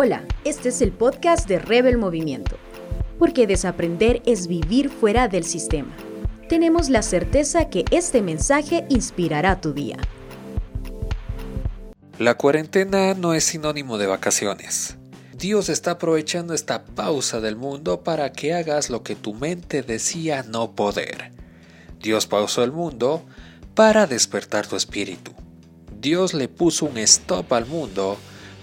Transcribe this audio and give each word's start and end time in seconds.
Hola, 0.00 0.24
este 0.44 0.68
es 0.68 0.80
el 0.80 0.92
podcast 0.92 1.48
de 1.48 1.58
Rebel 1.58 1.98
Movimiento, 1.98 2.56
porque 3.18 3.48
desaprender 3.48 4.22
es 4.26 4.46
vivir 4.46 4.90
fuera 4.90 5.26
del 5.26 5.42
sistema. 5.42 5.92
Tenemos 6.48 6.88
la 6.88 7.02
certeza 7.02 7.68
que 7.68 7.84
este 7.90 8.22
mensaje 8.22 8.86
inspirará 8.90 9.60
tu 9.60 9.72
día. 9.72 9.96
La 12.16 12.36
cuarentena 12.36 13.14
no 13.14 13.34
es 13.34 13.42
sinónimo 13.42 13.98
de 13.98 14.06
vacaciones. 14.06 14.98
Dios 15.36 15.68
está 15.68 15.90
aprovechando 15.90 16.54
esta 16.54 16.84
pausa 16.84 17.40
del 17.40 17.56
mundo 17.56 18.04
para 18.04 18.30
que 18.30 18.54
hagas 18.54 18.90
lo 18.90 19.02
que 19.02 19.16
tu 19.16 19.34
mente 19.34 19.82
decía 19.82 20.44
no 20.44 20.76
poder. 20.76 21.32
Dios 22.00 22.28
pausó 22.28 22.62
el 22.62 22.70
mundo 22.70 23.24
para 23.74 24.06
despertar 24.06 24.64
tu 24.64 24.76
espíritu. 24.76 25.32
Dios 26.00 26.34
le 26.34 26.46
puso 26.46 26.86
un 26.86 26.98
stop 26.98 27.52
al 27.52 27.66
mundo 27.66 28.16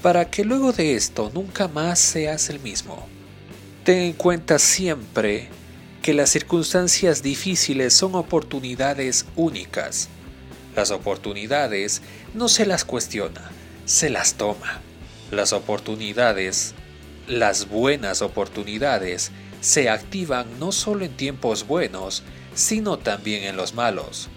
para 0.06 0.30
que 0.30 0.46
luego 0.46 0.72
de 0.72 0.94
esto 0.94 1.32
nunca 1.34 1.68
más 1.68 1.98
seas 1.98 2.52
el 2.52 2.60
mismo. 2.60 3.08
Ten 3.84 4.04
en 4.04 4.14
cuenta 4.14 4.60
siempre 4.60 5.48
que 6.04 6.14
las 6.14 6.30
circunstancias 6.30 7.24
difíciles 7.24 7.96
son 7.96 8.14
oportunidades 8.14 9.26
únicas. 9.36 10.10
Las 10.76 10.92
oportunidades 10.92 12.04
no 12.36 12.50
se 12.50 12.68
las 12.68 12.86
cuestiona, 12.86 13.50
se 13.86 14.12
las 14.12 14.36
toma. 14.36 14.80
Las 15.32 15.54
oportunidades, 15.54 16.76
las 17.28 17.68
buenas 17.68 18.22
oportunidades, 18.22 19.32
se 19.60 19.90
activan 19.90 20.60
no 20.60 20.72
solo 20.72 21.04
en 21.04 21.18
tiempos 21.18 21.66
buenos, 21.66 22.22
sino 22.54 23.00
también 23.00 23.44
en 23.46 23.58
los 23.58 23.74
malos. 23.74 24.30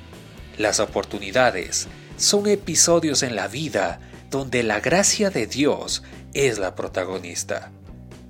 Las 0.57 0.81
oportunidades 0.81 1.89
son 2.17 2.47
episodios 2.47 3.23
en 3.23 3.37
la 3.37 3.49
vida 3.49 4.01
donde 4.31 4.63
la 4.63 4.81
gracia 4.81 5.31
de 5.31 5.47
Dios 5.47 6.03
es 6.35 6.59
la 6.59 6.75
protagonista. 6.75 7.73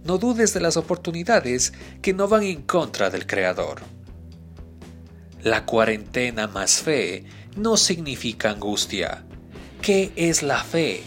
No 0.04 0.18
dudes 0.18 0.54
de 0.54 0.60
las 0.60 0.76
oportunidades 0.76 1.72
que 2.02 2.14
no 2.14 2.28
van 2.28 2.44
en 2.44 2.62
contra 2.62 3.10
del 3.10 3.26
Creador. 3.26 3.80
La 5.42 5.64
cuarentena 5.64 6.46
más 6.46 6.76
fe 6.76 7.24
no 7.56 7.76
significa 7.76 8.50
angustia. 8.50 9.24
¿Qué 9.82 10.12
es 10.16 10.42
la 10.42 10.62
fe? 10.62 11.02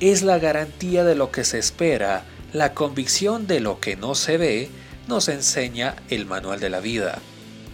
Es 0.00 0.22
la 0.22 0.38
garantía 0.38 1.04
de 1.04 1.14
lo 1.14 1.30
que 1.30 1.44
se 1.44 1.58
espera, 1.58 2.24
la 2.52 2.72
convicción 2.72 3.46
de 3.46 3.60
lo 3.60 3.80
que 3.80 3.96
no 3.96 4.14
se 4.14 4.38
ve, 4.38 4.70
nos 5.06 5.28
enseña 5.28 5.96
el 6.08 6.26
manual 6.26 6.60
de 6.60 6.70
la 6.70 6.80
vida. 6.80 7.18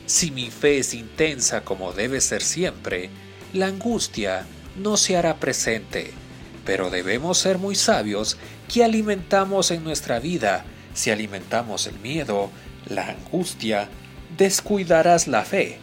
Si 0.06 0.30
mi 0.30 0.50
fe 0.50 0.78
es 0.78 0.94
intensa 0.94 1.62
como 1.62 1.92
debe 1.92 2.20
ser 2.20 2.42
siempre, 2.42 3.10
la 3.52 3.66
angustia 3.66 4.46
no 4.76 4.96
se 4.96 5.16
hará 5.16 5.36
presente 5.36 6.12
pero 6.66 6.90
debemos 6.90 7.38
ser 7.38 7.56
muy 7.56 7.76
sabios 7.76 8.36
que 8.68 8.84
alimentamos 8.84 9.70
en 9.70 9.84
nuestra 9.84 10.18
vida. 10.18 10.64
Si 10.92 11.10
alimentamos 11.10 11.86
el 11.86 11.98
miedo, 12.00 12.50
la 12.88 13.08
angustia, 13.08 13.88
descuidarás 14.36 15.28
la 15.28 15.44
fe. 15.44 15.78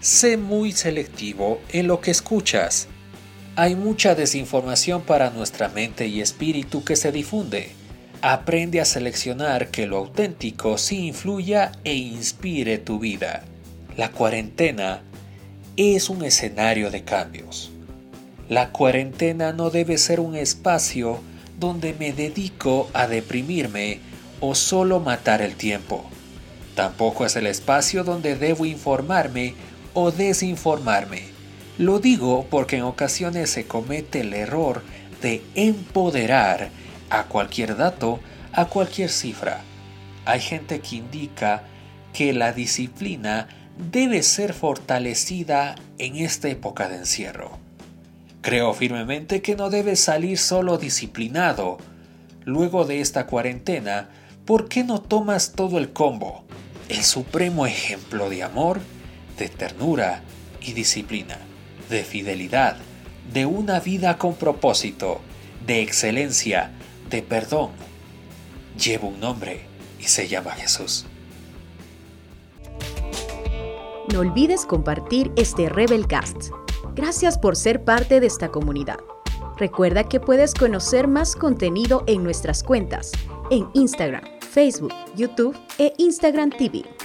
Sé 0.00 0.36
muy 0.36 0.72
selectivo 0.72 1.60
en 1.70 1.88
lo 1.88 2.00
que 2.00 2.12
escuchas. 2.12 2.86
Hay 3.56 3.74
mucha 3.74 4.14
desinformación 4.14 5.02
para 5.02 5.30
nuestra 5.30 5.68
mente 5.68 6.06
y 6.06 6.20
espíritu 6.20 6.84
que 6.84 6.94
se 6.94 7.10
difunde. 7.10 7.72
Aprende 8.22 8.80
a 8.80 8.84
seleccionar 8.84 9.70
que 9.70 9.86
lo 9.86 9.98
auténtico 9.98 10.78
sí 10.78 11.08
influya 11.08 11.72
e 11.82 11.94
inspire 11.94 12.78
tu 12.78 13.00
vida. 13.00 13.42
La 13.96 14.12
cuarentena 14.12 15.02
es 15.76 16.08
un 16.08 16.24
escenario 16.24 16.90
de 16.90 17.02
cambios. 17.02 17.72
La 18.48 18.70
cuarentena 18.70 19.52
no 19.52 19.68
debe 19.68 19.98
ser 19.98 20.20
un 20.20 20.34
espacio 20.34 21.20
donde 21.60 21.92
me 21.92 22.14
dedico 22.14 22.88
a 22.94 23.06
deprimirme 23.06 24.00
o 24.40 24.54
solo 24.54 25.00
matar 25.00 25.42
el 25.42 25.54
tiempo. 25.54 26.08
Tampoco 26.74 27.26
es 27.26 27.36
el 27.36 27.46
espacio 27.46 28.04
donde 28.04 28.36
debo 28.36 28.64
informarme 28.64 29.52
o 29.92 30.12
desinformarme. 30.12 31.24
Lo 31.76 31.98
digo 31.98 32.46
porque 32.48 32.76
en 32.76 32.84
ocasiones 32.84 33.50
se 33.50 33.66
comete 33.66 34.20
el 34.22 34.32
error 34.32 34.82
de 35.20 35.42
empoderar 35.54 36.70
a 37.10 37.24
cualquier 37.24 37.76
dato, 37.76 38.18
a 38.54 38.64
cualquier 38.64 39.10
cifra. 39.10 39.60
Hay 40.24 40.40
gente 40.40 40.80
que 40.80 40.96
indica 40.96 41.64
que 42.14 42.32
la 42.32 42.52
disciplina 42.52 43.46
debe 43.92 44.22
ser 44.22 44.54
fortalecida 44.54 45.74
en 45.98 46.16
esta 46.16 46.48
época 46.48 46.88
de 46.88 46.96
encierro. 46.96 47.67
Creo 48.48 48.72
firmemente 48.72 49.42
que 49.42 49.56
no 49.56 49.68
debes 49.68 50.00
salir 50.00 50.38
solo 50.38 50.78
disciplinado. 50.78 51.76
Luego 52.46 52.86
de 52.86 53.02
esta 53.02 53.26
cuarentena, 53.26 54.08
¿por 54.46 54.70
qué 54.70 54.84
no 54.84 55.02
tomas 55.02 55.52
todo 55.52 55.76
el 55.76 55.92
combo? 55.92 56.44
El 56.88 57.04
supremo 57.04 57.66
ejemplo 57.66 58.30
de 58.30 58.42
amor, 58.42 58.80
de 59.36 59.50
ternura 59.50 60.22
y 60.62 60.72
disciplina, 60.72 61.36
de 61.90 62.02
fidelidad, 62.04 62.78
de 63.34 63.44
una 63.44 63.80
vida 63.80 64.16
con 64.16 64.34
propósito, 64.34 65.20
de 65.66 65.82
excelencia, 65.82 66.70
de 67.10 67.20
perdón. 67.20 67.72
Lleva 68.82 69.08
un 69.08 69.20
nombre 69.20 69.66
y 70.00 70.04
se 70.04 70.26
llama 70.26 70.52
Jesús. 70.52 71.04
No 74.10 74.20
olvides 74.20 74.64
compartir 74.64 75.32
este 75.36 75.68
Rebelcast 75.68 76.50
Gracias 76.98 77.38
por 77.38 77.54
ser 77.54 77.84
parte 77.84 78.18
de 78.18 78.26
esta 78.26 78.48
comunidad. 78.48 78.98
Recuerda 79.56 80.02
que 80.08 80.18
puedes 80.18 80.52
conocer 80.52 81.06
más 81.06 81.36
contenido 81.36 82.02
en 82.08 82.24
nuestras 82.24 82.64
cuentas 82.64 83.12
en 83.52 83.68
Instagram, 83.74 84.24
Facebook, 84.40 84.92
YouTube 85.14 85.56
e 85.78 85.94
Instagram 85.98 86.50
TV. 86.50 86.97